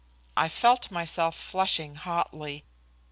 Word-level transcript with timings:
I 0.35 0.49
felt 0.49 0.89
myself 0.89 1.35
flushing 1.35 1.93
hotly. 1.93 2.65